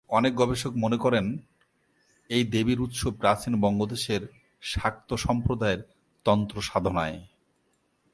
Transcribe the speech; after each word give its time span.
অনেক 0.09 0.33
গবেষক 0.35 0.73
মনে 0.75 0.97
করেন 0.97 1.25
এই 2.29 2.43
দেবীর 2.43 2.79
উৎস 2.81 3.01
প্রাচীন 3.07 3.53
বঙ্গদেশের 3.61 4.21
শাক্ত 4.61 5.13
সম্প্রদায়ের 5.15 5.81
তন্ত্র 6.25 6.61
সাধনায়। 6.61 7.17